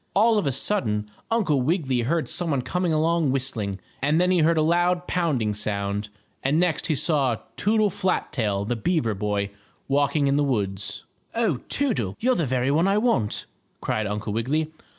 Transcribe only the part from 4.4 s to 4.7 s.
a